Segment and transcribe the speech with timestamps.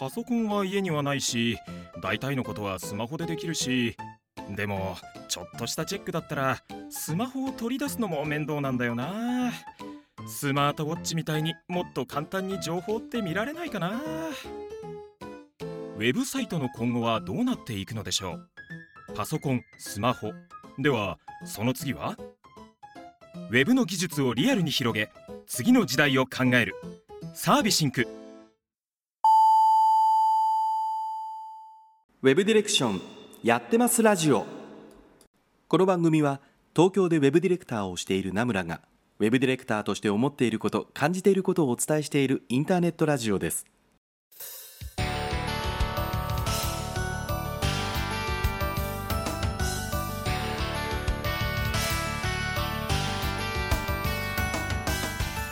[0.00, 1.58] パソコンは家にはないし
[2.02, 3.98] 大体のことはスマホでできるし
[4.56, 4.96] でも
[5.28, 9.52] ちょっとしたチェックだったらスマホを取り出すのも面倒なんだよな。
[10.26, 14.00] スマートウォッチみたいにもっと簡単に情報って見られないかな。
[15.60, 18.32] ウェブサイトの今後はどうなっていくのでしょ
[19.10, 19.14] う。
[19.14, 20.32] パソコンスマホ。
[20.78, 22.16] ではその次は？
[23.50, 25.10] ウェブの技術をリアルに広げ
[25.46, 26.74] 次の時代を考える。
[27.34, 28.08] サービシンク。
[32.22, 33.00] ウェブディレクション
[33.42, 34.44] やってますラジオ。
[35.68, 36.42] この番組は
[36.76, 38.82] 東京でウェブディレクターをしている名村が
[39.20, 43.64] ウェブディレクターとして思っていること感じていることをお伝えしているインターネットラジオです。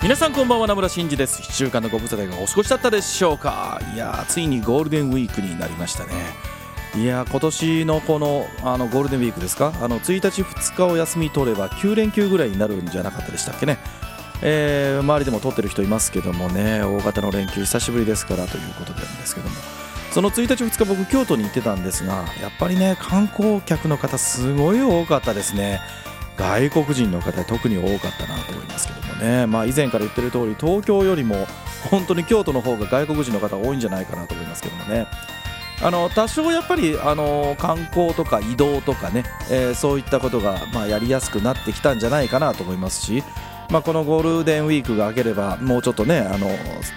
[0.03, 1.41] 皆さんこんばんは名村真司です。
[1.41, 3.81] 1週間のご無沙汰がお過ごしだったでしょうか。
[3.95, 6.58] いやついにゴールデンウィークになりましたね。
[6.97, 9.73] いや今年のこのあのゴールデンウィークですか？
[9.81, 13.79] あの1日2日を休み取れば9連休ぐらいになるんじゃなかったでしたっけね？
[14.43, 19.55] えー、周りでも取ってる人いますけどもね大型の連休久しぶりですからということなんですけども。
[20.11, 25.81] その1日2日僕京都に行ってたんですがやっぱりね観光客の方すごい多かったですね。
[26.39, 31.47] 外国人の方特に多かったなと思いますけどもね、まあ、以前から言ってる通り東京よりも
[31.91, 35.07] 本当に京都の方が外国人の方多いんじゃないかなと思いますけどもね。
[35.81, 43.23] あの多少やっぱりあの観光とか移動とかね、えー、そういったことが、まあ、やりやすくなってきたんじゃないかなと思いますし、
[43.71, 46.49] まあ、このゴールデンウィークが明ければもうちょっとねあの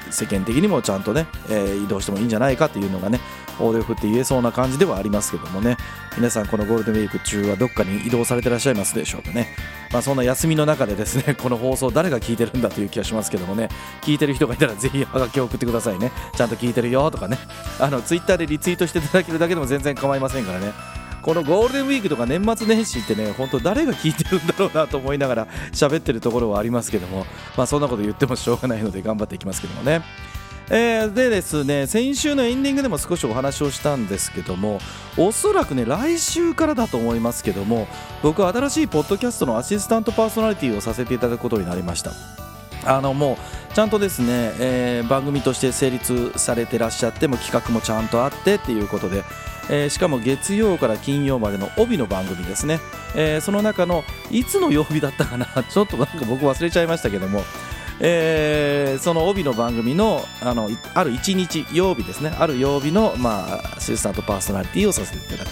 [0.10, 3.20] 世間的にもちゃんとね、えー、移動してもいいんじゃないかっていうのがね
[3.60, 5.78] 大手振って言えそうな感じではありますけどもね。
[6.18, 9.48] 皆さんこのゴールデンウィーク中はどっかに移動されてらっしゃいますでしょうかね。
[9.92, 13.70] まあそんな休みの中でですね この放送誰が聞いてるんだという気がしますけどもね。
[14.02, 16.12] 聞いてる人がいたらぜひハガキを送ってくださいね。
[16.36, 17.38] ちゃんと聞いてるよとかね。
[17.80, 20.72] あのツイッターでリツイートしていただけるだけでも全然構いませんからね。
[21.22, 27.26] このゴールデンウィークとか年末年始ってね本当誰が聞いてるんだろうなと思いながら喋ってるところはありますけども
[27.58, 30.02] まあそんなこと言ってもしょうがないので頑張っていきますけどもね。
[30.74, 34.80] えー、でですね先週のエンディングでも少しお話をしたんですけども
[35.18, 37.88] おそらくね来週からだと思いますけども
[38.24, 42.12] 僕は新しいポッドキャストのアシスタントパーソナリティをさせていただくことになりました。
[42.86, 43.38] あのも
[43.72, 49.24] うちゃんとですね、えー、番組として成立されてらっしゃっても企画もちゃんとあってっていうことで、
[49.72, 52.80] えー、しかも月曜から金曜までの帯の番組ですね、
[53.16, 55.48] えー、その中のいつの曜日だったかな。
[55.68, 57.44] ちょっとなんか僕忘れちゃいましたけども。
[58.04, 62.34] えー、その帯の番組のあのある1日曜日ですね。
[62.40, 65.52] ある曜日の、まあ、アシスタントパーソナリティをさせていただく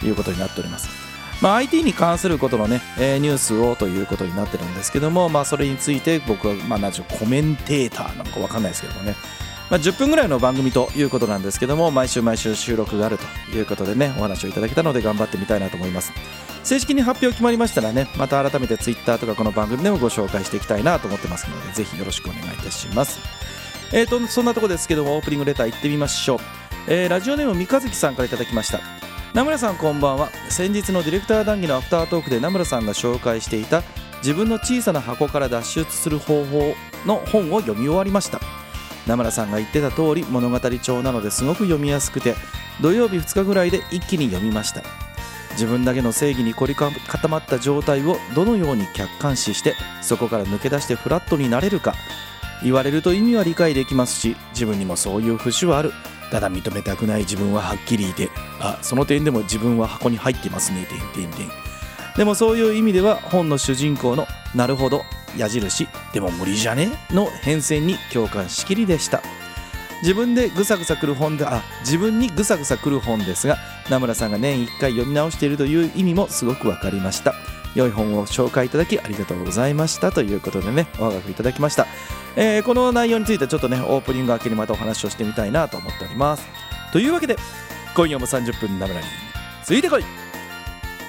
[0.00, 0.88] ということになっております。
[1.40, 9.16] まあ、IT に関することのね、えー、ニュースをということになってるんですけども、まあ、それについて僕は、まあ、何でしょうコメンテーターなのか分かんないですけどもね、
[9.70, 16.12] まあ、10分ぐらいの番組ということなんですけども毎週毎週収録があるということでねお話をいただけたので頑張ってみたいなと思います。
[16.62, 23.18] 正式に発表決まりましたらねまた改めて Twitter とかこの番組でもご紹介していきたいなと思ってますのでぜひよろしくお願いいたします。
[23.92, 26.38] えーとそんなとこですけどもオープニングレター行ってみましょう、
[26.86, 28.80] えー、ラジオネーム三日月さんからいただきました。
[29.32, 30.30] 名村さんこんばんは。
[30.48, 33.84] 先日のディレクター談義のアフタートークで名村さんが紹介していた
[34.18, 36.74] 自分の小さな箱から脱出する方法
[37.06, 38.59] の本を読み終わりました。
[39.06, 42.34] 名村さんが言ってた通り物語帳なのですごく読みやすくて
[42.80, 44.82] 土曜日2日ぐらいで一気に読みました。
[45.52, 51.94] 自分だけの正義に凝り固まった状態をどのように客観視してそこから抜け出してフラットになれるか
[52.62, 55.92] 言われると意味は理解できますし自分にもそういう節はある。
[56.30, 61.48] ただ認めたくない自分ははっきりいてあその点でも自分は箱に入ってますねてんてんてん。
[62.16, 65.04] でもそういう意味では本の主人公の「なるほど
[65.36, 69.22] 矢印でも無理じゃね?」の変遷に共感しきりでした。
[70.02, 73.58] 自分でぐさぐさくる本であ自分にぐさぐさくる本ですが
[73.90, 77.34] 名村さんが年1回読み直しているという意味もすごく分かりました。
[77.74, 81.86] 良い本を紹介いただきありがとうございましたということでねおはがきいただきました、
[82.34, 86.48] えー、この内容についてちょっとねオープニング明けにまたお話をしてみたいなと思っております。
[86.92, 87.36] というわけで
[87.94, 89.06] 今夜も30分名村に
[89.64, 90.04] ついてこい。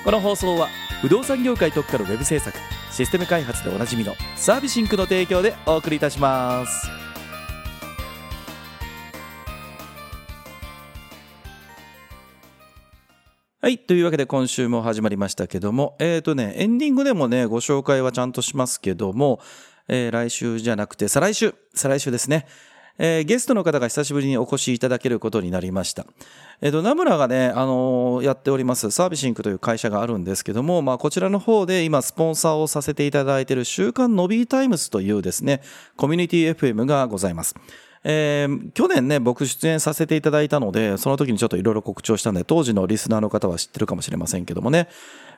[0.04, 0.68] この放送は
[1.02, 2.56] 不動産業界特化のウェブ制作
[3.02, 6.88] システム開発でおなじみのサービシンクの提供でお送りいたします
[13.60, 13.80] はい。
[13.80, 19.40] というわけで今週も始まりましたけども、えっ、ー、とね、エンディングでもね、ご紹介はちゃんとしますけども、
[19.88, 22.48] えー、来週じゃなくて、再来週、再来週ですね。
[23.04, 26.06] えー、ゲストの方が久しぶりにお越しいただけることになりました。
[26.62, 35.64] えっ、ー、と、名村がね、あのー、やっておりますサービシンクという会社があるんですけども、まあ、こちらの方で今、スポンサーをさせていただいている週刊ノビータイムズというですね、
[35.98, 37.56] コミュニティ FM がございます。
[38.04, 44.90] えー、去年ね、僕出演させていただいたので、その時にちょっといろいろ告知をしたんで、当時のリスナーの方は知ってるかもしれませんけどもね、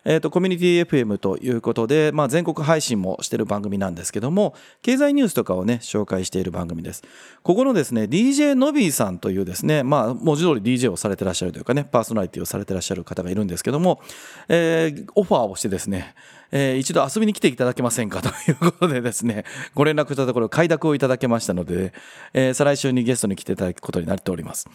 [0.05, 7.03] えっ、ー、と、コミュニティ FM ということで、まあ、全国配信もしてる番組なんですけども、経済ニュースとかをね、紹介している番組です。
[7.41, 14.01] ここのですね、DJ のびーさんというですね、まあ、文字通り DJ をされてらっしゃるというかね、パーソナリティをされてらっしゃる方がいるんですけども、
[14.49, 16.15] えー、オファーをしてですね、
[16.51, 21.93] えー、一度遊びに来ていただけませんかということでですね、ご連絡したところ、快諾をいただけましたので、
[22.33, 24.69] えー、再来週にゲストに来ていただくことになっております。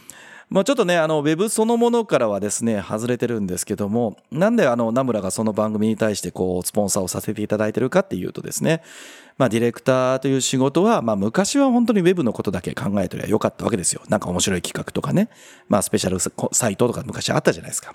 [0.51, 8.83] まあ、ちょっとね、あの、ウェブそのものからはですね、外れてるんですけども、なんであの、ナムラがその番組に対してこう、スポンサーをさせていただいてるかっていうとですね、
[9.37, 14.01] まあ、ディレクターという仕事は、まあ、昔は本当にウェブのことだけ考えてりゃよかったわけですよ。
[14.09, 15.29] なんか面白い企画とかね、
[15.69, 17.95] まあ、スペシャルサイトとか昔あったじゃないですか。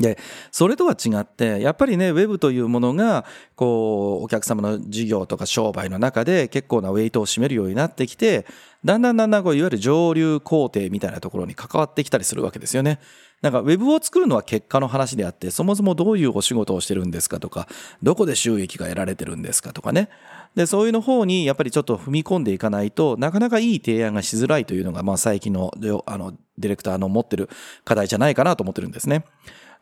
[0.00, 0.18] で、
[0.50, 8.46] それとは違って、やっぱりね、ウェブというものが、こう、お客様の事業とか商売の中で結構なウェイトを占めるようになってきて、
[8.84, 13.00] だんだんだんだんこう、いわゆる上流工程みたいなところに関わってきたりするわけですよね。
[13.42, 17.68] なんか、ウェブを作るのは結果の話であって、そもそもどういうお仕事をしてるんですかとか、
[18.02, 20.08] どこで収益が得られてるんですかとかね。
[20.54, 25.72] で、そういうの方にやっぱりちょっと踏み込んでいかないとなかなかいい提案がしづらいというのが、まあ最近の、
[26.06, 27.48] あの、ディレクターの持ってる
[27.84, 29.24] 課題じゃないかなと思ってるんですね。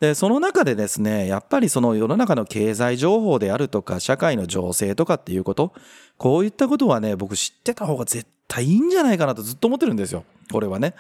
[0.01, 5.75] で、その中でですね、やっぱりその世の中の経済情報であるとか、社会の情勢とかっていうこと、
[6.17, 10.25] こういったことはね、僕知ってた方が絶対いいんじゃないかなとずっと思ってるんですよ。
[10.51, 10.95] これはね。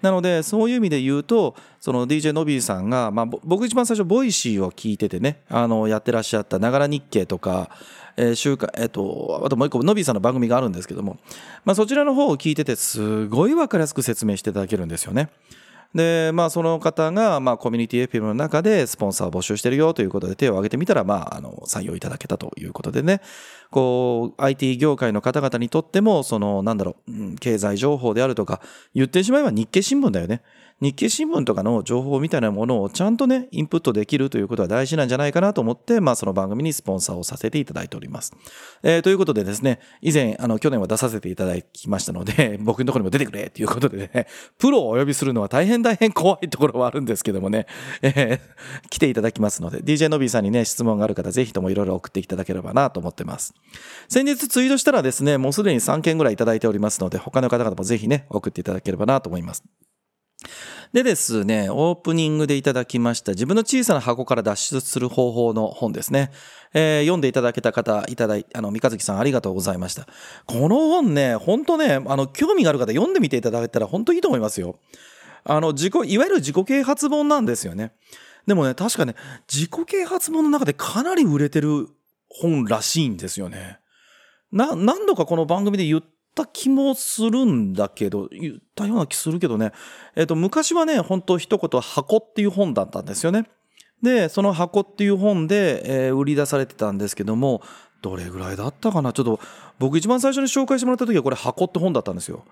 [0.00, 7.68] なので、そういう意味で言うと、その DJ のびーさんが、まあ、僕一番最初、ボイシーを聞いててね、あの、やってらっしゃったながら日経とか、
[8.16, 11.18] えー、週刊、えっ、ー、と、あともう一個、 Nobby さんの番組があるんですけども、
[11.64, 15.30] まあ、そちらの方を聞いてて、すごいわかりやすく説明していただけるんですよね。
[15.94, 23.20] で、まあ、その方が、まあ、コミュニティ FM の中でスポンサーを募集してるよということで手を挙げてみたら、まあ、あの、採用いただけたということでね、
[23.70, 28.60] こう、IT 業界の方々にとっても、その、なんだろう、経済情報であるとか、
[28.94, 30.42] 言ってしまえば日経新聞だよね。
[30.80, 38.32] 日経新聞とかの情報みたいなものをちゃんとね、インプットできるということは大事なんじゃないかなと思って、まあその番組にスポンサーをさせていただいております。
[38.84, 44.28] えー、ということでですね、以前、あの、去年は出させていただきましたので、 僕のところにも出てくれということでね、
[44.58, 47.66] プロをお呼びするのは大変大変怖いところはあるんですけどもね、
[48.02, 53.52] えー、来ていただきますので、DJ のびーさんにね、質問がある方、ぜひともいろいろ送っていただければなと思ってます。
[54.08, 59.64] 先日ツイートしたらですね、もうすでに3件ぐらいいただいておりますので、他の方々もぜひね、送っていただければなと思います。
[60.92, 66.30] でですね、オープニングでいただきました自分の小さな箱から脱出する方法の本ですね。
[66.72, 70.06] えー、読んでいただけた方、いただい、あの、三日月さんありがとうございました。
[70.46, 74.78] この本ね、本当ね、あの、興味がある方読んでみていただけたら本当いいと思いますよ。
[75.44, 77.92] あの、自己、いわゆる自己啓発本なんですよね。
[78.46, 79.14] でもね、確かね、
[79.52, 81.88] 自己啓発本の中でかなり売れてる
[82.28, 83.78] 本らしいんですよね。
[84.52, 89.72] な、何度かこの番組で言ってた気もするんだけど、言ったような気するけどね。
[90.14, 93.44] えっ、ー、と、昔はね、本当一言箱っていう本だったんですよね。
[94.02, 97.62] で、その箱っていう本で、えー、売り出されてたんですけども、
[98.00, 99.12] どれぐらいだったかな？
[99.12, 99.40] ちょっと、
[99.78, 102.44] 僕一番最初に紹介してもらった時はこれ箱って本だったんですよ。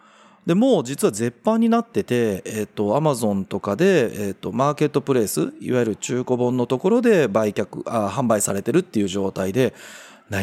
[0.44, 9.74] で、もう実は絶版になってて、えっ、ー、と、アマゾンとかで、えっ、ー、と、マーケットプレイス、いわゆる中古本のところで売却、あ販売されてるっていう状態で、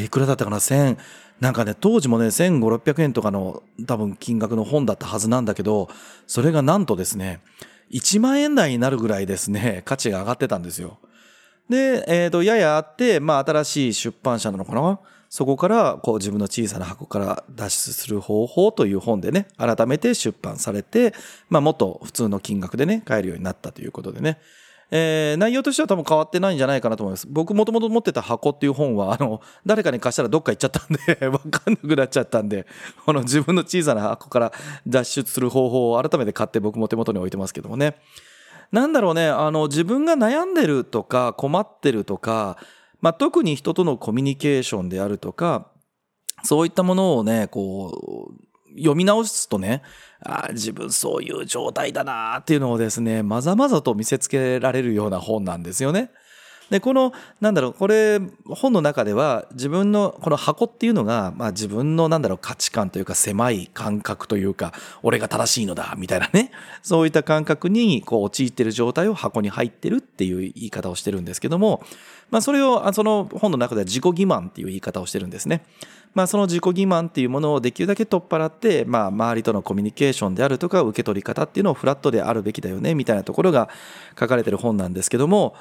[0.02, 0.98] いくらだったかな ?1000
[1.44, 5.90] なんかね、当時もね、1500、600円とかの多分金額の本だったはずなんだけど、
[6.26, 7.42] それがなんとですね、
[7.92, 11.00] 1万円台になるぐらいですね、価値が上がってたんですよ。
[11.70, 15.02] で、えっ、ー、と、ややあって、まあ、新しい出版社なのかな？
[15.28, 21.14] そこから、こう、自分の小さな箱から脱出する方法という本でね、改めて出版されて、
[21.50, 24.40] まあ、もっと普通の金額でね、買えるようになったということでね。
[24.92, 27.28] えー、内容としては多分変わってないんじゃないかなと思います。
[27.30, 32.68] 僕もともと持ってた箱っていう本は、あの、誰かに貸したらどっか行っちゃったんで わかんなくなっちゃったんで、
[33.06, 34.54] この自分の小さな箱から
[34.88, 37.98] 脱出する方法を改めて買って僕も手元に置いてますけどもね。
[38.72, 42.58] なんだろうね、あの、自分が悩んでるとか困ってるとか、
[43.02, 45.68] まあ、特に人とのコミュニケーションであるとか、
[46.44, 49.82] そういったものをね、こう、読み直すとね、
[50.22, 56.12] あ自分そういう状態だなっていうのをですね、まざまざと見せつけられるような本なんですよね。
[56.74, 66.50] で、この、なんだろう、これ、本の中では、自分の、この箱っていうのが、まあ自分の、なんだろう、価値観というか、狭い感覚というか、俺が正しいのだ、みたいなね。
[66.82, 71.84] そういった感覚に、こう、陥ってる状態を箱に入ってるっていう言い方をしてるんですけども、
[72.32, 75.64] まあそれを、その本の中では自己欺瞞っていう言い方をしてるんですね。
[76.16, 83.70] まあ、その自己欺瞞っていうものをできるだけ取っ払って、まあ、周りとのコミュニケーションであるとか、受け取り方っていうのをフラットであるべきだよね、みたいなところが
[84.20, 85.56] 書かれてる本なんですけども、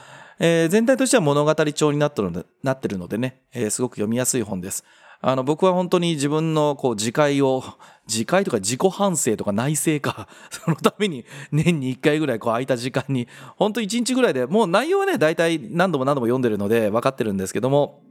[0.44, 4.82] えー、全体としては物語調になってるのでなってるのでね、えー、すごく読みやすい本です。
[5.20, 7.62] あの、僕は本当に自分のこう自戒を、
[8.08, 18.02] 自戒とか自己反省とか内省か、 そのために年に1回ぐらいこう空いた時間に、本当1日ぐらいで、もう内容はね、大体何度も何度も読んでるので分かってるんですけども、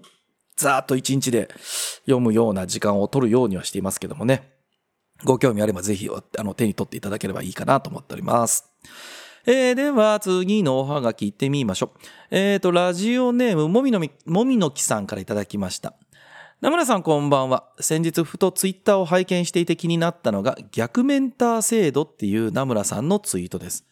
[0.56, 1.50] ざーっと1日で
[2.06, 4.54] 読むような時間を取るようにはしていますけどもね。
[5.26, 8.72] ご興味あればぜひあの手に取っていただければいいかなと思っております。
[9.46, 12.00] えー、では次のおはがき行ってみましょう。
[12.30, 15.96] えっ、ー、と、ラジオネームもみのみ、もみのきさんからいただきました。
[16.62, 17.66] 名村さんこんばんは。
[17.80, 23.84] 先日ふとツイッターを拝見していて気になったのが逆メンター制度っていう名村さんのツイートです。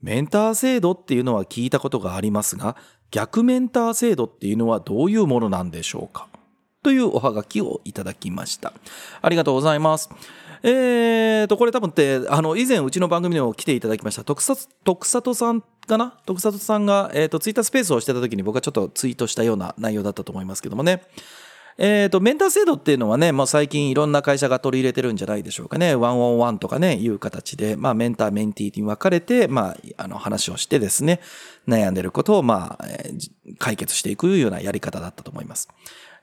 [0.00, 2.76] メンター制度っていうのは聞いたことがありますが、
[3.12, 6.26] 逆メンター制度っていうのはどういうものなんでしょうか？
[6.82, 8.72] というおはがきをいただきました。
[9.22, 10.10] ありがとうございます。
[10.62, 16.18] えーと、これ多分って、あの、以前うちの番組でも来ていただきました、徳里、徳里さんかな？
[16.26, 21.02] 徳里さんが、えっ、ー、と、ツイッタースペースをしてた時に僕はちょっとツイートしたような内容だったと思いますけどもね。
[21.80, 25.94] えっ、ー、と、メンター制度っていうのはね、もう最近いろんな会社が取り入れてるんじゃないでしょうかね。
[25.94, 31.20] ワンオンワンとかね、いう形で、まあ、メンター、メンティーに分かれて、まあ、あの、話をしてですね、
[31.68, 32.84] 悩んでることを、まあ、
[33.58, 35.68] 解決していくようなやり方だったと思います。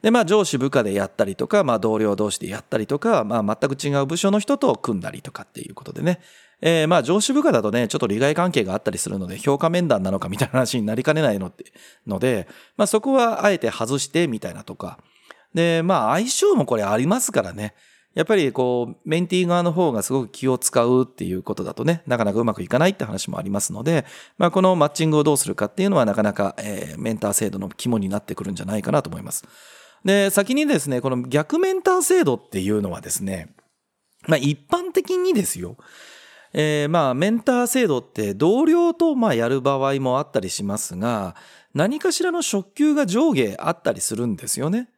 [0.06, 6.20] で、まあ、上司部下でやったりとか、まあ、同僚同士でやったりとか、まあ、全く違う部署の人と組んだりとかっていうことでね。
[6.62, 11.66] えー、まあ、上司部下だとね、ちょっと利害関係があったりするので、評価面談なのかみたいな話になりかねないのって
[12.06, 12.48] ので、
[12.78, 15.00] まあ、そこはあえて外してみたいなとか、
[15.56, 17.74] で、まあ相性もこれありますからね。
[18.14, 24.06] やっぱりこう、メンティー側の方がすごく気を使うっていうことだとね、なかなかうまくいかないって話もありますので、
[24.38, 29.46] まあこのマッチングをどうするかっていうのはなかなか、えー、メンター制度の肝になってくるんじゃないかなと思います。
[30.06, 33.50] で、先にですね、この逆メンター制度っていうのはですね、
[34.28, 35.78] まあ一般的にですよ、
[36.54, 41.36] えー、まあメンター制度って同僚とまあやる場合もあったりしますが、
[41.74, 44.90] 何かしらの職級が上下あったりするんですよね。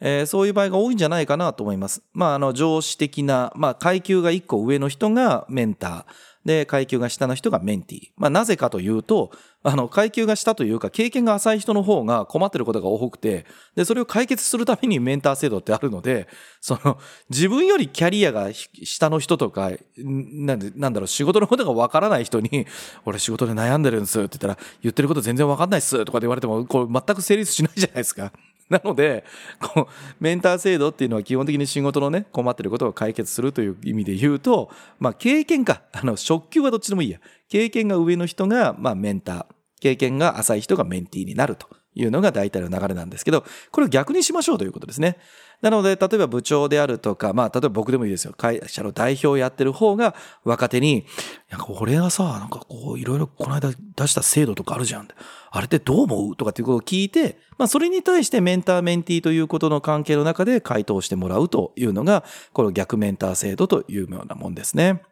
[0.00, 2.02] えー、そういう場合が多いんじゃないかなと思います。
[2.12, 6.04] まあ、あの、上司的な、まあ、階級が一個上の人がメンター。
[6.48, 8.08] で、階級が下の人がメンティー。
[8.16, 13.44] まあ、なぜかというと、あの、階級が下というか、経験が浅い人の方が困ってることが多くて、
[13.76, 16.26] で、それを解決するためにメンター制度ってあるので、
[16.62, 16.96] その、
[17.28, 22.66] 自分よりキャリアが下の人とか、なんで、なんだろう、仕事のことがわからない人に、
[23.04, 28.32] 俺仕事で悩んでるんですって言ったら、言ってること全然わかんないっすとかで言われても、これ全く成立しないじゃないですか。
[28.70, 29.24] なので、
[29.60, 37.18] こう、メンター制度っていうのは基本的に仕事のね、困ってることを解決するという意味で言うと、まあ、経験か、あの、職級はどっちでもいいや。
[37.48, 39.46] 経験が上の人が、まあ、メンター。
[39.80, 45.18] 経験が浅い人がメンティーになるというのが大体の流れなんですけど、これを逆にしましょうということですね。
[45.60, 48.32] なので、例えば部長であるとか、まあ、例えば僕でもいいですよ。
[48.36, 50.14] 会社の代表をやってる方が
[50.44, 51.04] 若手に、い
[51.50, 55.08] や、これはさ、なんかこう、いろいろこの間出した制度とかあるじゃん。
[55.50, 65.02] あれってどう思うとかっていうことを聞いて、まあ、それに対してメンター、メンティーということの関係の中で回答してもらうというのが、この逆メンター制度というようなもんですね。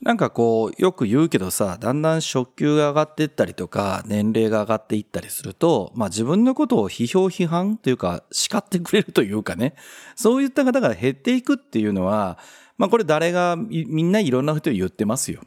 [0.00, 9.74] なんかこう、よく言うけどさ、だんだん職級が上がっていったりとか、年齢が上がっていったりすると、まあ自分のことを批評批判というか、叱ってくれるというかね、
[10.14, 12.38] そういった方が減っていくっていうのは、
[12.76, 15.40] まあこれ誰がみんないろんな人言ってますよ。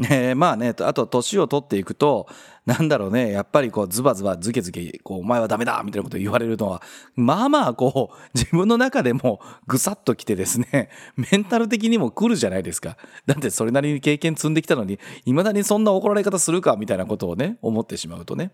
[0.00, 2.26] えー、 まあね、あと年を取っていくと、
[2.64, 6.82] なんだろうね、やっぱりこうズバズバズケズケ、こうお前はダメだみたいなこと言われるのは、
[7.16, 12.96] まあまあこう自分の中でもぐさっと来てですね、メンタル的にも来るじゃないですか。
[13.26, 18.52] だってそれなりに経験積んできたのに、いまだにそんな怒られ方するかみたいなことをね、思ってしまうとね。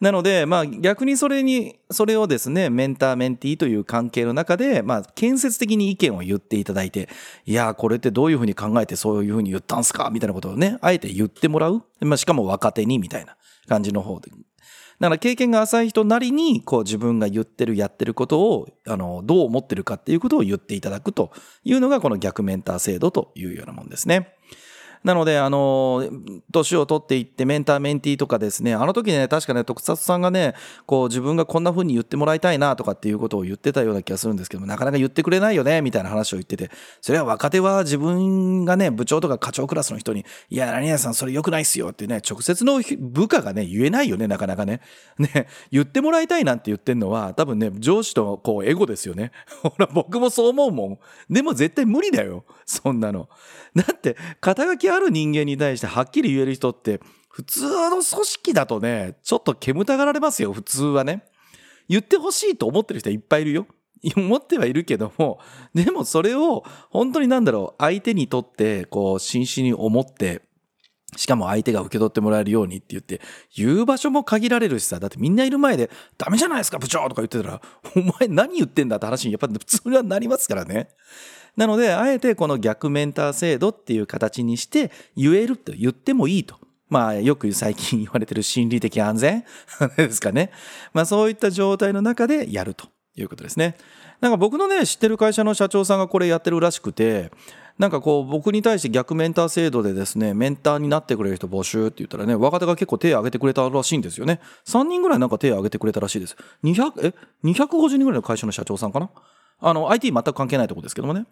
[0.00, 7.08] なので、まあ逆にそれに、それをですね、メンター、メンティーという関係の中で、まあ建設的に意見を言っていただいて、
[7.46, 10.10] いや、これってどういうふうに考えてそういうふうに言ったんすか？
[10.12, 11.82] みたいなことをね、あえて言ってもらう。
[12.00, 13.36] まあしかも若手に、みたいな
[13.68, 14.30] 感じの方で。
[15.00, 21.32] だから経験が浅い人なりに、こう自分が言ってる、やってることを、あの、どう思ってるかっていうことを言っていただくと
[21.64, 24.34] いうのが、この逆メンター制度というようなもんですね。
[25.04, 26.08] なので、あの、
[26.50, 30.54] 年を取っていってメンターメンティーとかですね、あの時ね、確かね、特撮さんがね、
[30.86, 44.80] こう自分がこんな風に言ってもらいたいなとかっていうことを言ってたような気がするんですけども、なかなか言ってくれないよね、みたいな話を言ってて、それは若手は自分がね、部長とか課長クラスの人に、いや、何々さんそれ良くないっすよってね、直接の部下がね、言えないよね、なかなかね。
[45.18, 49.32] ね、言ってもらいたいなんて言ってんのは、多分ね、上司とこう、エゴですよね。
[49.62, 50.98] ほら、僕もそう思うもん。
[51.30, 52.44] でも絶対無理だよ。
[52.66, 53.28] そんなの。
[53.74, 61.24] だって、肩書きある人間に対してはっきり言える人って、普通の組織だとね、ちょっと煙たがられますよ、普通はね。
[61.88, 63.66] 言ってほしいと思ってる人はいっぱいいるよ。
[64.16, 65.38] 思ってはいるけども、
[65.74, 70.42] でもそれを本当になんだろう、相手にとって、こう、真摯に思って、
[71.16, 73.20] しかも相手が受け取ってもらえるようにって言って、
[73.54, 77.60] 言う場所も限られるしさ、だってみんないる前で、ダメじゃないですか、部長とか言ってたら、
[77.94, 80.88] お前何言ってんだって話にやっぱ普通はなりますからね。
[81.56, 86.56] なので、あえてこの逆メンター制度っていう形にして言えると言ってもいいと。
[86.88, 89.44] まあ、よく最近言われてる心理的安全？
[89.96, 90.50] ですかね。
[90.92, 93.76] まあ、そういった状態の中でやるということですね。
[94.20, 97.30] なんか僕のね、知ってる会社の社長さんがこれやってるらしくて、
[97.78, 104.40] なんかこう僕に対して逆メンター制度でですね、メンターになってくれる人募集って言ったらね、若手が結構手を挙げてくれたらしいんですよね。
[104.66, 106.36] 3人ぐらいなんか手を挙げてくれたらしいです。
[106.62, 109.10] 200、え ?250 人ぐらいの会社の社長さんかな？
[109.62, 111.26] あの、IT 全く関係ないとこですけどもね。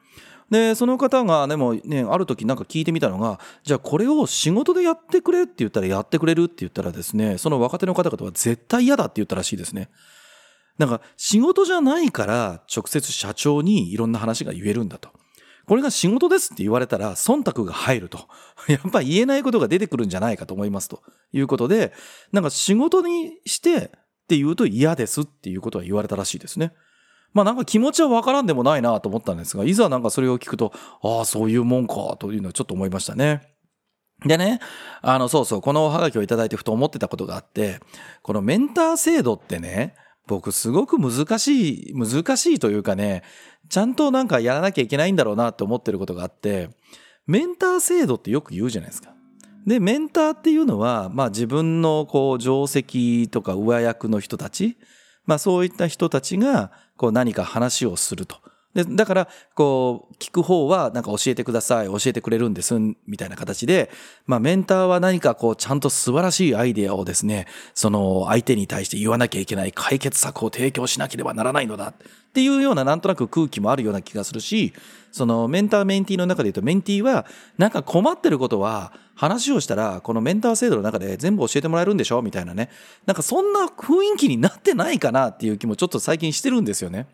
[0.51, 9.91] で、その方がでもね、ある時なんか聞いてみたのが、じゃあこれを仕事でやってくれって言ったらやってくれるって言ったらですね、その若手の方々は絶対嫌だって言ったらしいですね。
[10.79, 15.11] なんか仕事じゃないから直接社長にいろんな話が言えるんだと。
[15.67, 18.27] これが仕事ですって言われたら忖度が入ると。
[18.67, 21.93] やっぱ言えないことが出てくるんじゃないかと思いますということで、
[22.33, 23.81] なんか仕事にしてっ
[24.27, 26.73] て言うと嫌ですっていうことは言われたらしいですね。
[27.33, 30.73] まあなんか気持ちはわからんでもないなと思ったんですが、いざなんかそれを聞くと、
[31.03, 33.43] ああ、そういうもんかというのはちょっと思いましたね。
[34.27, 34.61] でね、
[35.01, 37.81] あの、そうそう、このおはがきをいただいてふと思ってたことがあって、
[38.23, 39.95] このメンター制度ってね、
[40.27, 43.23] 僕すごく難しい、難しいというかね、
[43.69, 46.71] ちゃんとなんかやらなきゃいけないんだろうなって思ってることがあって、
[47.27, 49.15] メンター制度ってよく言うじゃないですか。
[49.67, 54.77] で、メンターっていうのは、まあ自分のこう、定石とか上役の人たち、
[55.27, 58.37] まあそういった人たちが、こう何か話をすると。
[58.75, 63.91] で、だから、こう、聞く方は、なんか教えてください、教えてくれるんです、みたいな形で、
[64.27, 71.95] まあ、メンターは何かこう、ちゃんと素晴らしいアイデアをですね、その、相手に対して言わなきゃいけない解決策を提供しなければならないのだ、っ
[72.35, 74.75] ていうような、なんとなく空気もあるような気がするし、
[75.11, 77.25] その、メンター、メンティーの中で言うと、メンティーは、
[77.57, 82.23] なんか困ってることは、話をしたら、このメンター制度の中で全部教えてもらえるんでしょ？
[82.23, 82.71] みたいなね。
[83.05, 87.07] なんかそんな雰囲気になってないかなっていう気もちょっと最近してるんですよね。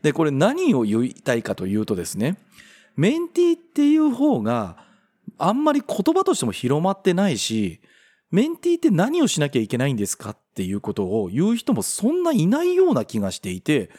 [0.00, 2.38] で、これ何を言いたいかというとですね、
[2.96, 4.78] メンティーっていう方が
[5.36, 7.82] あんまり言葉としても広まってないし、
[8.30, 13.90] メンティーって何をしなきゃいけないんですかっていうことを言う人もそんないないような気がしていて、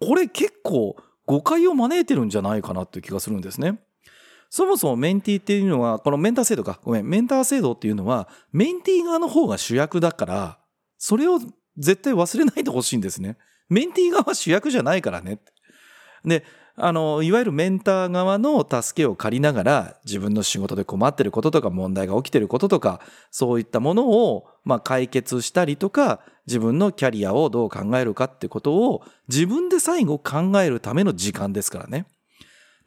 [0.00, 0.96] これ結構
[1.26, 3.78] 誤解を招いてるんじゃないかなっていう気がするんですね。
[4.54, 10.58] そもそもメンティーっていうのは、このメンター制度か、ごめん、メンター制度っていうのは、メンティー側の方が主役だから、
[10.98, 11.38] それを
[11.78, 13.38] 絶対忘れないでほしいんですね。
[13.70, 15.38] メンティー側は主役じゃないからね。
[16.22, 16.44] で、
[16.76, 32.04] あの、いわゆるメンター側の助けを借りながら、自分の仕事で困ってることとか問題が起きてることとか、そういったものを、まあ、解決したりとか、自分のキャリアをどう考えるかってことを、自分で最後考えるための時間ですからね。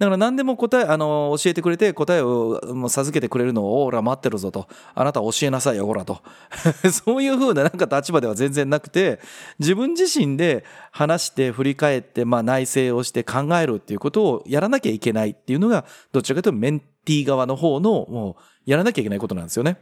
[0.05, 4.67] だから何でも答え、あの、教えてくれて答えをもう授けてくれるのを、オーラ待ってるぞと。
[4.93, 6.21] あなた教えなさいよ、ほらと。
[6.91, 9.19] そういう風ななんか立場では全然なくて、
[9.57, 19.77] 自分自身で話して振り返って、まあ内省をして考えるっていうことをやらなきゃいけないっていうのが、どちらかというとメンティー側の方の、もう、やらなきゃいけないことなんですよね。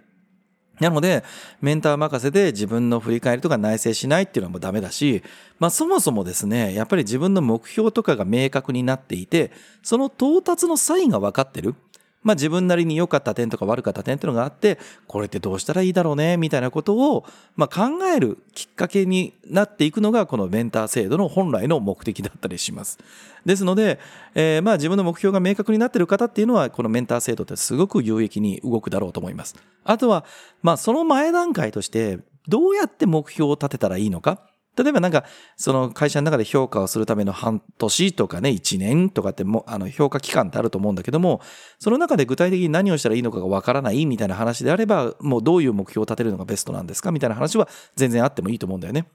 [0.83, 1.23] なので、
[1.61, 5.23] メンター任せで自分の振り返りとか内省しないっていうのはもうダメだし、
[5.59, 11.75] まあそもそもですね、やっぱり自分の目標とかが明確になっていて、その到達のサインが分かってる。
[12.23, 22.99] まあ自分なりに良かった点とか悪かった点っていうのがあって、これってどうしたらいいだろうね、みたいなことを、まあ考えるきっかけになっていくのが、このメンター制度の本来の目的だったりします。
[23.45, 23.99] ですので、
[24.35, 29.55] えー、まあ自分の目標が明確になっている方っていうのは、このメンター制度ってすごく有益に動くだろうと思います。
[29.83, 30.25] あとは、
[30.61, 34.39] まあその前段階として、どうやって目標を立てたらいいのか。
[34.75, 35.23] 例えばなんか、
[35.55, 41.41] その会社の中で評価をするための半年とかね、1年とかっても、あの、評価期間ってあると思うんだけども、
[41.77, 49.07] その中で具体的に何をしたらいいのかがわからないみたいな話であれば、もうどういう目標を立てるのがベストなんですかみたいな話は全然あってもいいと思うんだよね。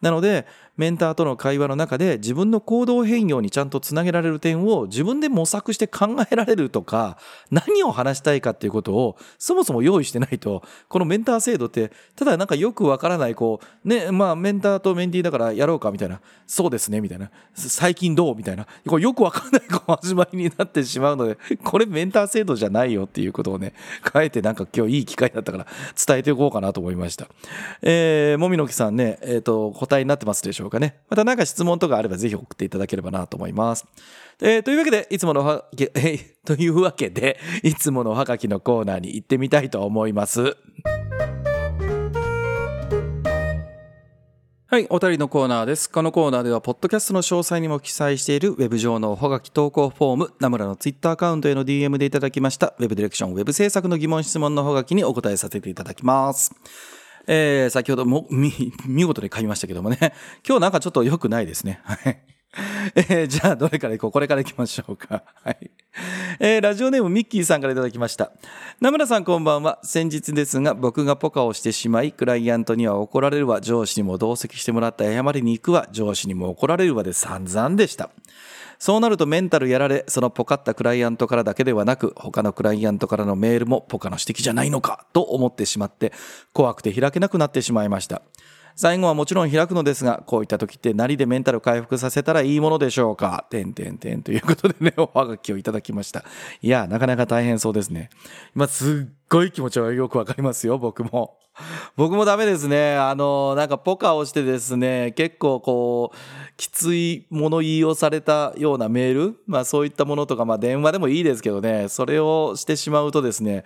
[0.00, 0.46] なので、
[0.78, 7.18] メンターとの会話の中で自分の行動変容にちゃんとつなげられる点を自分で模索して考えられるとか、
[7.50, 23.74] 何を話したいかっていうことをそもそも用意してないと、このメンター制度って、ただなんかよくわからない、こう、ね、まあメンターとメンティーだからやろうかみたいな、そうですね、みたいな、最近どうみたいな、これよくわかんないこう始まりになってしまうので、これメンター制度じゃないよっていうことをね、
[24.12, 25.66] 変えてなんか今日いい機会だったから
[26.06, 27.26] 伝えておこうかなと思いました。
[27.82, 30.67] えー、もみのきさんね、えっ、ー、と、答えになってますでしょ？
[30.67, 31.00] うかね。
[31.08, 33.86] また何か質問とかあればぜひ送っていただければなと思います。
[34.40, 40.56] えー、というわけで、いつものは、え、というわけで、いつものおはがきのコーナーに行ってみたいと思います。
[44.70, 45.90] はい、お便りのコーナーです。
[45.90, 56.52] このコーナーでは、ポッドキャストの詳細にも記載しているウェブ上のおはがき投稿フォーム、ナムラのツイッターアカウントへの DM でいただきました、ウェブディレクション、ウェブ制作の疑問質問のおはがきにお答えさせていただきます。
[57.30, 59.98] えー、先ほども、み、見事に噛みましたけどもね。
[60.48, 61.80] 今日なんかちょっと良くないですね。
[61.84, 62.18] はい。
[62.94, 64.12] えー、じゃあ、どれから行こう？
[64.12, 65.22] これから行きましょうか。
[65.44, 65.70] はい。
[66.40, 68.32] えー、ラジオネームミッキーさんからいただきました。
[68.80, 69.78] 名村さんこんばんは。
[69.82, 78.08] 先日ですが、僕がポカをしてしまい、クライアントには怒られるわ、上司にも同席してもらった謝りに行くわ、上司にも怒られるわで散々でした。
[78.78, 86.12] そうなるとメンタルやられ、そのポカったクライアントからだけではなく、他のクライアントからのメールもポカの指摘じゃないのか、と思ってしまって、
[86.52, 88.22] 怖くて開けなくなってしまいました。
[88.78, 93.44] 最後はもちろん開くのですが、こういった時って何でメンタル回復させたらいいものでしょうか？
[93.50, 96.22] てんてんてんということでね、 おはがきをいただきました。
[96.62, 98.08] いや、なかなか大変そうですね。
[98.54, 101.38] 今すっごい気持ちはよくわかりますよ、僕も。
[101.96, 102.94] 僕もダメですね。
[102.94, 106.16] あの、なんかポカをしてですね、結構こう、
[106.56, 113.64] きつい物言いをされたようなメール、まあそういったものとか、まあ電話でもいいですけどね、それをしてしまうとですね、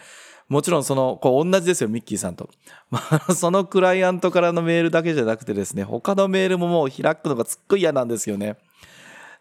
[0.52, 2.50] もちろんその、こう同じですよ、ミッキーさんと。
[2.90, 8.56] まあ、そのクライアントからのメールだけじゃなくてですね、他のメールももう開くのがすっごい嫌なんですよね。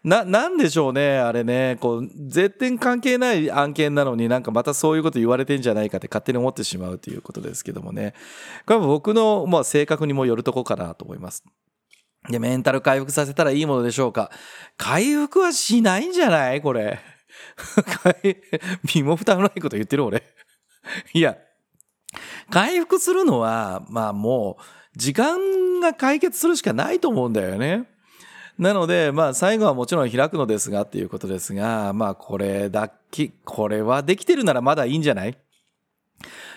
[0.02, 8.14] な、なんでしょうね、あれね、こう、絶対関係ない案件なのになんかまたそういうこと言われてんじゃないかって勝手に思ってしまうということですけどもね。
[8.66, 11.44] これは僕の、まあ、性格にもよるとこかなと思います。
[12.30, 14.30] で、メンタル回復させたらいいものでしょうか。
[14.76, 16.62] 回復はしないんじゃない？
[16.62, 16.98] これ。
[18.94, 20.22] 身も蓋のないこと言ってる俺。
[21.12, 21.36] いや、
[22.50, 27.88] 回復するのは、まあもう、時間が解決するしかないと思うんだよね。
[28.58, 35.36] なので、まあ最後はもちろん開くのですがっていうことですが、まあこれだけ、これはできてるならまだいいんじゃない？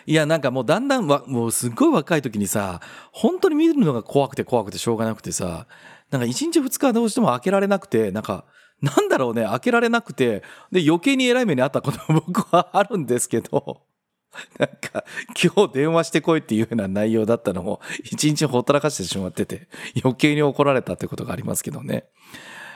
[0.06, 5.66] いや、なんかもうだんだんわ、もうすっごい若い時にさ、本当に見るのが怖くて怖くてしょうがなくてさ、
[6.12, 8.46] なんか1日2日どうしても開けられなくて、なんか、
[8.82, 13.82] なんだろうね、開けられなくて、で余計に偉い目にあったことも僕はあるんですけど、
[14.60, 15.04] なんか、
[15.41, 19.67] 今日電話してこいっていうような内容だったのを、一日ほったらかしてしまってて、
[20.04, 22.06] 余計に怒られたってことがありますけどね。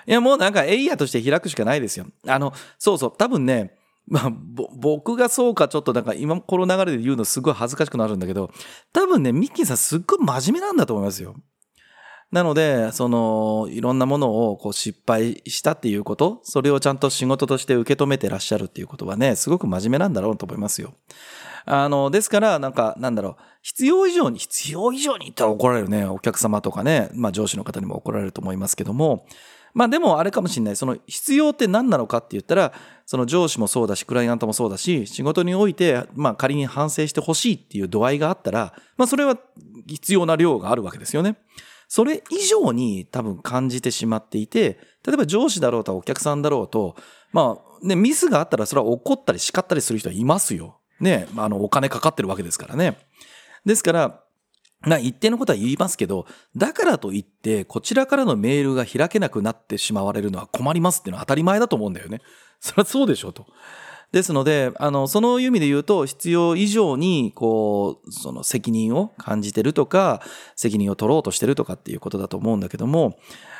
[0.07, 2.07] いや、もうなんかエイヤーとして開くしかないですよ。
[2.27, 3.75] あの、そうそう、多分ね、
[4.07, 8.51] まあ、僕がそうかちょっとなんか今この流れで言うのすごい恥ずかしくなるんだけど、
[8.91, 11.35] 多分ね、ミッキーさんすっごい真面目なんだと思いますよ。
[12.31, 20.93] なので、その、いろんなものをこう失敗したっていうこと、それをちゃんと仕事として受け止めてらっしゃるっていうことはね、すごく真面目なんだろうと思いますよ。
[21.65, 29.25] あの、ですから、なんか、なんだろう、必要以上に、必要以上に言ったら怒られるね、お客様とかね、まあ上司の方にも怒られると思いますけども、
[29.73, 30.75] まあでもあれかもしれない。
[30.75, 32.73] その必要って何なのかって言ったら、
[33.05, 39.37] その上司もそうだし、クライアントもそうだし、仕事において、まあ仮に反省してほしいっていう度合いがあったら、まあそれは
[39.87, 41.37] 必要な量があるわけですよね。
[41.89, 46.95] それ以上に多分感じてしまっていて、例えば上司だろうとお客さんだろうと、
[47.33, 50.79] まあね、ミスがあったらそれは怒ったり叱ったりする人はいますよ。
[51.01, 52.99] ね、あの、お金かかってるわけですからね。
[53.65, 54.23] ですから、
[54.81, 62.21] まあ、一定のことは言いますけど、だからといって、こちらからのメールが開けなくなってしまわれるのは困りますっていうのは当たり前だと思うんだよね。
[62.59, 63.47] それはそうでしょうと。
[64.11, 70.21] ですので、あの、その意味で言うと、必要以上に、こう、その責任を感じてるとか、
[70.55, 73.19] 責任を取ろうとしてるとかっていうことだと思うんだけども、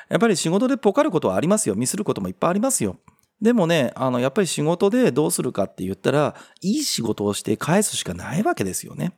[0.10, 1.76] やっぱり仕事でポカることはありますよ。
[1.76, 2.98] ミスることもいっぱいありますよ。
[3.42, 9.14] でもね、あの、やっぱり仕事でどうするかって言ったら、いい仕事をして返すしかないわけですよね。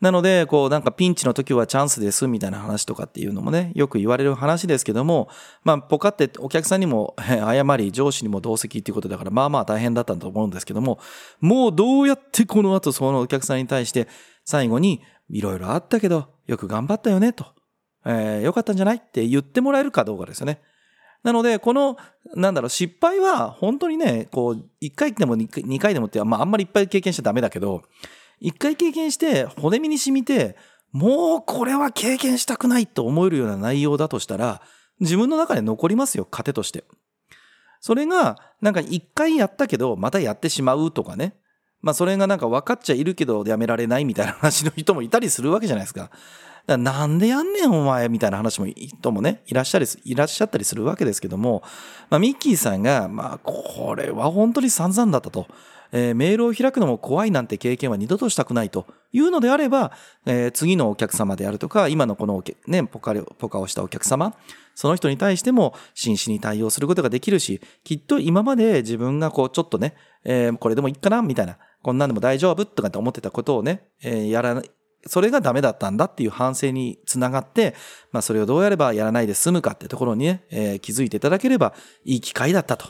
[0.00, 5.28] なので、こう、なんかピンチの時はチャンスですみたいな話とかっていうのもね、よく言われる話ですけども、
[5.62, 10.98] まあ、ポカってお客さんにも謝り、上司にも同席っていうことだから、まあまあ大変だったと思うんですけども、
[11.40, 14.08] もうどうやってこの後そのお客さんに対して、
[14.44, 17.46] 最後に、いろいろあったけど、よく頑張ったよね、と。
[18.04, 20.60] えー、よかったんじゃないって言ってもらえるかどうかですよね。
[21.22, 21.96] なので、この、
[22.34, 27.82] なんだろう、失敗は本当にね、こう、1回でも2回でもって、まああんまりいっぱい経験しちゃダメだけど、
[28.44, 30.54] 一回経験して骨身に染みて、
[30.92, 34.60] もうこれは経験したくないと思えるような内容だとしたら、
[35.00, 36.84] 自分の中で残りますよ、糧として。
[37.80, 41.34] それが、なんか一回やったけど、またやってしまうとかね。
[41.80, 46.10] まあそれがなんか分かっちゃいるけどやめられないみたいな話の人もいたりするわけじゃないですか。
[46.66, 51.62] だなんでやんねんお前みたいな話も人もね、いらっしゃり、いらっしゃったりするわけですけども、
[52.10, 55.46] まあミッキーさんが、まあこれは本当に散々だったと。
[55.92, 59.92] えー、メールを開くのも怖いなんて経験は二度としたくないというのであれば、
[60.26, 64.34] えー、次のお客様であるとか、今のこのね、ポカポカをしたお客様、
[64.74, 69.94] その人に対しても真摯に対応することができるし、きっと今まで自分がこうちょっとね、
[70.24, 74.70] えー、これでもいいかなみたいな、こんなんでも大丈夫とかって思ってたことをね、えー、やらない、
[75.06, 77.74] それがダメだったんだっていう反省につながって、
[78.10, 82.88] まあそれをどうやればやらないで済むかってところにね、えー気づいていただければいい機会だったと。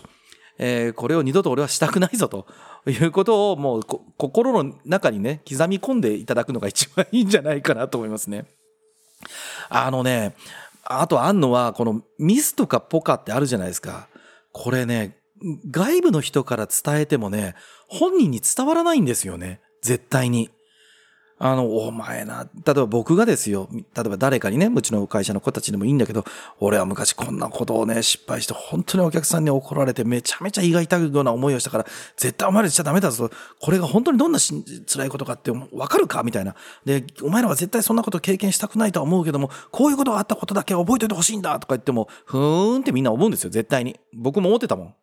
[0.59, 2.47] えーこれを二度と俺はしたくないぞと
[2.87, 8.47] いうことをもう心の中にね、刻み込んでいただくのが一番いいんじゃないかなと思いますね。
[9.69, 10.35] あのね、
[10.85, 14.09] あとあんのは、このミスとかポカってあるじゃないですか。
[14.53, 15.19] これね、
[15.71, 17.55] 外部の人から伝えてもね、
[17.89, 19.61] 本人に伝わらないんですよね。
[19.83, 20.51] 絶対に。
[21.39, 26.25] あの、お前な、例えば僕がですよ、例えば誰かにね、うちの会社の子たちでもいいんだけど、
[26.61, 33.31] 俺は昔こんなことをね、失敗して、本当にお客さんに怒られて、めちゃめちゃ胃が痛いような思いをしたから、絶対お前らしちゃダメだぞ。
[33.61, 36.55] これが本当にどんな辛いことかってわかるかみたいな。
[36.85, 43.99] で、お前らは絶対そんなこと経験したくないとは思うけども、こういうことがあったことだけ覚えておいてほしいんだとか言っても、ふーんってみんな思うんですよ、絶対に。
[44.15, 44.95] 僕も思ってたもん。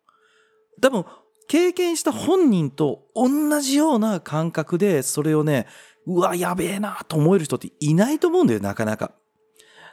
[0.80, 1.04] 多分、
[1.48, 5.66] 経験した本人と同じような感覚で、それをね、
[6.06, 9.12] うわ、やべえなと思える人っていないと思うんだよ、なかなか。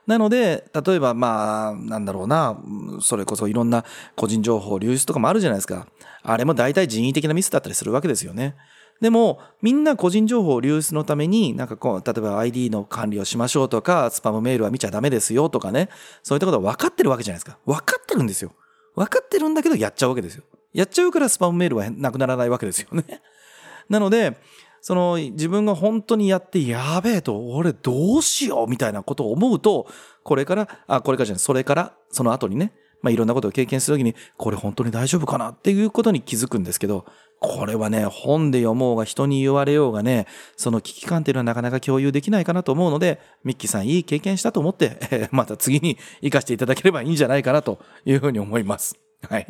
[0.07, 2.59] なので、例えばまあ、なんだろうな、
[3.01, 5.87] それこそいろんな個人情報流出とかもあるじゃないですか。
[6.23, 8.55] あれも大体人為的なミスだったりするわけですよね。
[9.01, 15.89] でも、みんな個人情報流出のために、なんかこう、例えば ID の管理をしましょうとか、スパムメールは見ちゃダメですよとかね、
[16.21, 17.57] そういったことは分かってるわけじゃないですか。
[17.65, 18.51] 分かってるんですよ。
[18.95, 20.43] 分かってるんだけどやっちゃうわけですよ。
[20.73, 23.21] やっちゃうからスパムメールはなくならないわけですよね。
[23.89, 24.37] なので、
[24.81, 29.87] その自分が本当にやってやべえと、俺どうしようみたいなことを思うと、
[30.23, 37.05] これから、あ、これからじゃない、それから、その後にね、まあいろんなことを経験するときに、これ本当に大丈夫かなっていうことに気づくんですけど、
[37.39, 48.99] これはね、本で読もうが人に言われようがね、その危機感っていうのはなかなか共有できないかなと思うので、ミッキーさんいい経験したと思って、え ーまた次に活かしていただければいいんじゃないかなというふうに思います。
[49.29, 49.47] はい。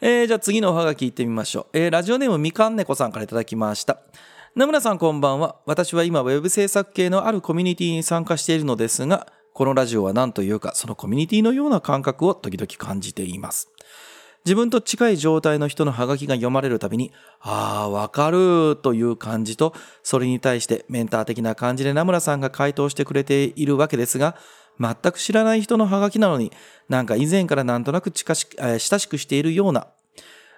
[0.00, 1.78] えーじゃあ次のおはがき行ってみましょう。
[1.78, 4.00] えーラジオネームみかんねこさんからいただきました。
[4.54, 5.56] 名村さんこんばんは。
[5.64, 13.70] 私は今ウェブ制作系のあるコミュニティに参加しているのですが、このラジオは何というか、そのコミュニティのような感覚を時々感じています。
[14.44, 24.36] 自分と近い状態の人のハガキが読まれるたびに、ああ、わかるという感じと、それに対してメンター的な感じで名村さんが回答してくれているわけですが、
[24.80, 26.52] 全く知らない人のハガキなのに、
[26.88, 29.86] なんか以前からなんとなく近し、え親しくしているような、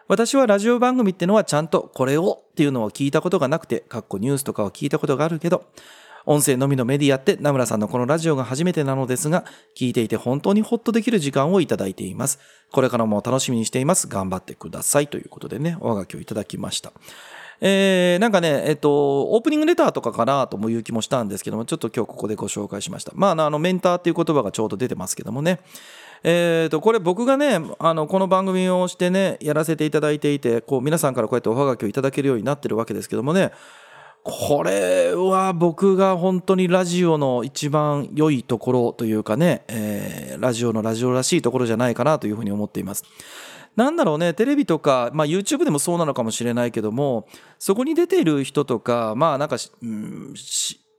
[0.08, 5.66] 私はラジオ番組ってのはちゃんとこれをっていうのを聞いたことがなくて、かっこニュースとかを聞いたことがあるけど、
[6.24, 12.38] 音声のみのメディアって名村さんのこのラジオが初めてなのですが、聞いていて本当にホッとできる時間をいただいています。
[12.70, 14.08] これからも楽しみにしています。
[14.08, 15.08] 頑張ってください。
[15.08, 16.92] ということでね、おはがきをいただきました。
[17.60, 23.12] えー、なんかね、えっと、オープニングレターとかかなともいう気もしたんですけども、ちょっと今日ここでご紹介しました。
[23.14, 25.60] まあ、あの、メンターっていう言葉がちょうど出てますけどもね。
[26.24, 33.52] えー、と、これ僕がね、あの、この番組をしてね、やらせていただいていて、こう、皆さんからこうやっておはがきをいただけるようになってるわけですけどもね、
[34.24, 43.04] これは僕が本当にラジオの一番良いところというかね、えーラジオのラジオらしいところじゃないかなというふうに思っています。
[43.78, 47.28] なんだろうね、テレビとか、まあ YouTube でもそうなのかもしれないけども、
[47.60, 50.34] そこに出ている人とか、まあなんか、うん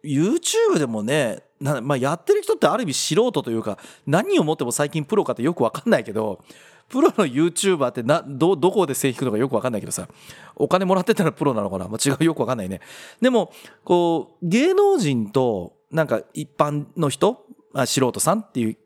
[0.01, 6.41] YouTube でもね、まあやってる人ってある意味素人というか、何をもっても最近プロかってよくわかんないけど、
[6.87, 10.07] プロの YouTuber ってな、ど、どこで線引くのかよくわかんないけどさ、
[10.55, 11.89] お金もらってたらプロなのかな？
[11.89, 12.79] まあ、違う、よくわかんないね。
[13.19, 13.51] でも、
[13.83, 18.77] こう、芸能人と、なんか一般の人、まあ素人さんっていう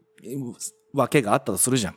[0.95, 1.95] わけがあったとするじゃん。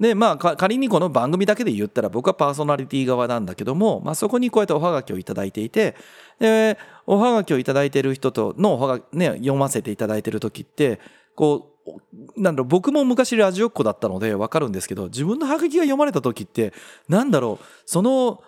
[0.00, 5.96] で、まあ、仮にこの番組だけで言ったら僕はパーソナリティ側なんだけども、まあそこにこうやっておはがきをいただいていて、
[6.38, 11.00] で、おはがきをいただいている人とのおはがね、読ませていただいている時って、
[11.34, 16.72] こう、なんだろう、僕も昔ラジオっ子だったのでわかるんですけど、自分のハガキが読まれた時って、
[17.08, 18.42] なんだろう、その、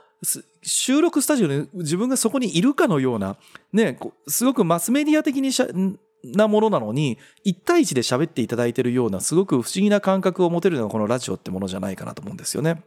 [0.63, 3.37] 収録スタジオに自分がそこにいるかのような、
[3.73, 5.67] ね、すごくマスメディア的にしゃ
[6.25, 12.83] なものなのに、一対一で喋っていただいているような、すごく不思議な感覚を持てるのがこのラジオってものじゃないかなと思うんですよね。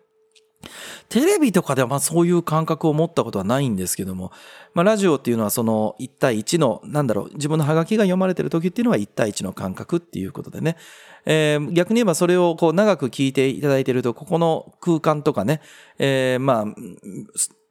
[1.10, 4.32] テレビとかではまあそういう感覚を持ったことはないんですけども、
[4.74, 10.78] まあラジオっていうのはその1対1の、なんだろう、自分のハガキが読まれている時っていうのは1対1の感覚っていうことでね、
[11.26, 15.62] えー逆に言えばそれをこう長く聞いていただいていると、ここの空間とかね、
[16.00, 16.66] えーまあ、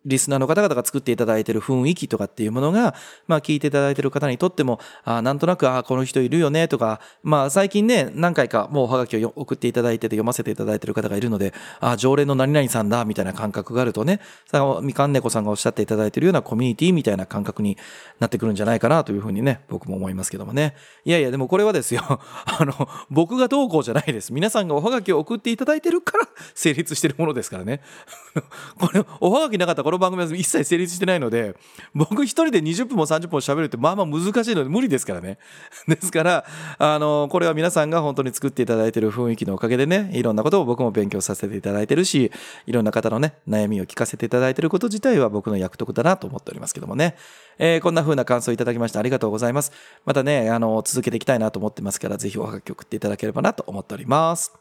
[0.05, 2.95] リスナーの方々が作っていただいている雰囲気とかっていうものが、
[3.27, 17.77] まあ聞いていただいている方にとっても、あーなんとなく、あーこの人いるよねとか、まあ最近ね、何回かもうおはがきを送っていただいてて読ませていただいている方がいるので、あー常連の何々さんだ、みたいな感覚があるとね、さあみかんねこさんがおっしゃっていただいているようなコミュニティみたいな感覚に
[18.21, 20.75] なってくるんじゃないかなというふうにね、僕も思いますけどもね。
[21.05, 24.33] いやいや、でもこれはですよ、 あの、僕がどうこうじゃないです。
[24.33, 27.81] 皆さんがおはがきを送っていただいてるから成立してるものですからね。
[28.79, 31.55] これ、おはがきなかったらの番組は一切成立してないので
[31.95, 35.39] 僕一人で20分も30分も喋るってまあまあ難しいので無理ですからね。
[35.89, 36.45] ですから
[36.79, 42.31] あのこれは皆さんが本当に作っていただいている雰囲気のおかげでねいろんなことを僕も勉強させていただいてるし
[42.67, 47.17] いろんな方のね悩みを聞かせていただいていること自体は僕の役得だなと思っておりますけどもね、
[47.59, 49.73] えー、こんな風な感想いただきましてありがとうございます。
[50.05, 54.53] またねあの続けていきたいなと思ってますからぜひおはがき送っていただければなと思っております。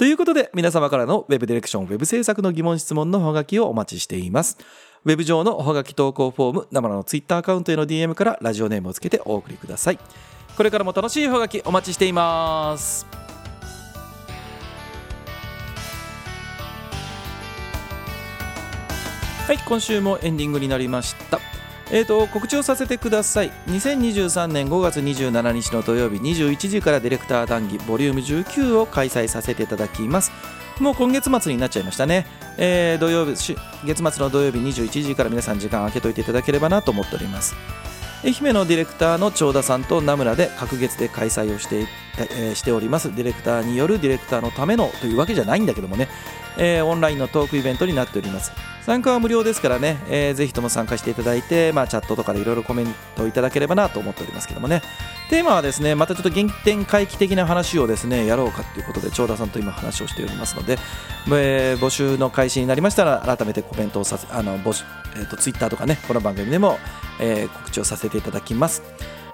[0.00, 4.56] ということで皆様からの Web ディレクション Web 制作の疑問質問のおはがきをお待ちしています
[5.04, 9.98] ウェブ上のおはがき投稿フォーム、生のツイッターアカウントへの DM からラジオネームをつけてお送りください。
[10.56, 13.06] これからも楽しいおはがきお待ちしています。
[19.46, 21.49] はい、今週もエンディングになりました。
[21.92, 23.50] えーと、告知をさせてください。
[23.66, 30.30] 2023年5月27日の土曜日21時からディレクター談義ボリューム19を開催させていただきます。
[30.78, 32.26] もう今月末になっちゃいましたね、
[32.56, 33.34] えー、土曜日
[33.84, 37.54] 月末の土曜日21時から皆さん時間空けといていただければなと思っております。
[38.22, 41.86] 愛媛のディレクターの長田さんと名村で隔月で開催をして,、
[42.18, 43.14] えー、しております。
[43.14, 46.08] ディレクターによるディレクターのためのというわけじゃないんだけどもね、
[46.58, 48.52] えー、オンラインのトークイベントになっております。
[48.82, 54.82] 参加は無料ですからね、えー、ぜひとも参加していただいて、まあ、チャットとかでいろいろコメントいただければなと思っておりますけどもね。
[55.28, 60.76] テーマはですねまたちょっと原点回帰的な話をですねやろうかということで長田さんと今話をしておりますので、
[61.32, 64.84] えー、募集の開始になりましたら改めてコメントをさせあの募集、
[65.14, 66.78] えーと、とツイッターとかねこの番組でも、
[67.20, 68.82] えー、告知をさせていただきます。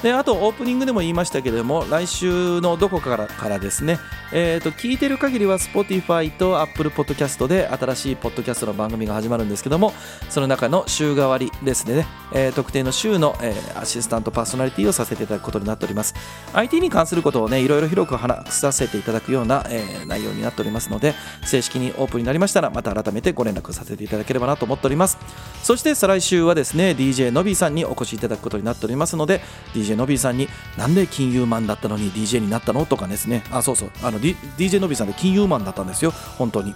[0.03, 3.99] であとオープニングでも言いましたけれども来週のどこかからですね、
[4.33, 9.93] えーと、聞いてる限りは Spotify と Apple Podcast で新しいポッドキャストの番組が始まるんですけども
[10.29, 16.15] その中の週替わりですね、えー、特定の週の、えー、アシスタントパーソナリティをさせていただくことになっております。
[16.53, 25.19] IT に関することをねいろいろ広く話させていただくような、えー、内容になっておりますので正式にオープンになりましたらまた改めてご連絡させていただければなと思っております。
[25.63, 29.41] そして再来週はですね DJ のびーさんにお越しいただくことになっておりますので
[29.75, 32.87] DJ のびーさんになんで金融マンだったのに DJ になったの？
[32.87, 33.43] とかですね。
[33.51, 33.91] あそうそう。
[34.03, 36.75] あの、DJ のびーさんで金融マンだったんですよ本当に。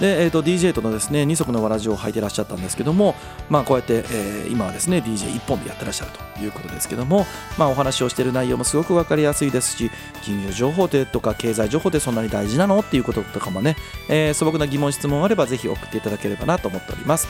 [0.00, 3.14] で、えーと、DJ とのですね二足のわらじを履いてらっしゃったんですけども、
[3.48, 7.26] まあ、こうやって、えー、今はですね DJ1 本でやってらっしゃるということですけども、
[7.58, 9.90] まあ、お話をしている内容もすごく分かりやすいですし
[10.22, 12.80] 金融情報でとか経済情報ってそんなに大事なの？
[12.80, 13.76] っていうこととかもね、
[14.08, 17.28] えー、素朴な疑問質問あればぜひ送っていただければなと思っております。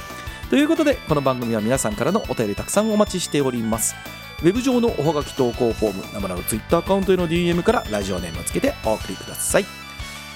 [0.55, 3.97] ということでこの番組は皆さんからのお便りたくさんお待ちしております。
[4.41, 9.65] ウェブ上のおはがき投稿フォーム生なのツイッターアカウントへの DM からラジオネームをつけてお送りください。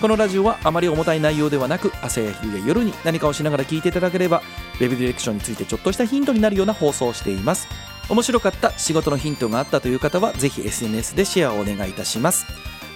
[0.00, 4.42] このラジオはあまり重たい内容ではなく朝や昼や夜に何かをしながら聞いていただければ
[4.80, 7.68] Web ディレクションについてちょっとしたヒントになるような放送をしています。
[8.08, 12.44] 面白かった仕事のヒントがあったという方はぜひ SNS でシェアをお願いいたします。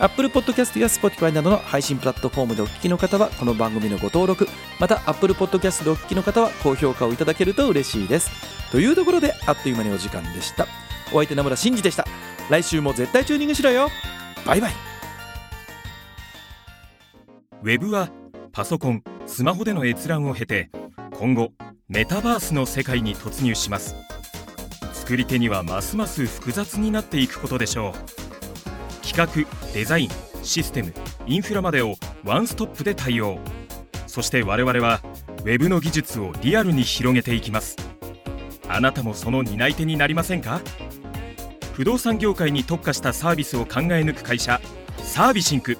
[0.02, 4.48] Apple Podcast や Spotify などの配信プラットフォームでお聞きの方はこの番組のご登録
[4.80, 8.28] また Apple Podcast でお聞きの方は高評価をいただけると嬉しいです。
[8.72, 10.66] というところであっという間にお時間でした。
[11.12, 12.04] お相手名村真司でした。
[12.50, 13.90] 来週も絶対チューニングしろよ。
[14.44, 14.72] バイバイ。
[17.62, 18.08] ウェブは
[18.50, 20.72] パソコンスマホでの閲覧を経て
[21.12, 21.52] 今後
[21.86, 23.94] メタバースの世界に突入します。
[24.94, 28.21] 作り手にはますます複雑になっていくことでしょう。
[29.12, 30.08] 企画デザイン
[30.42, 30.94] システム
[31.26, 33.38] インフラまでをワンストップで対応。
[34.06, 35.02] そして我々は
[35.44, 37.76] Web の技術をリアルに広げていきます。
[38.68, 40.62] あなたもその担い手になりませんか？
[41.74, 44.60] 不動産業界に特化したサービスを考え抜く会社
[44.98, 45.76] サービシンク。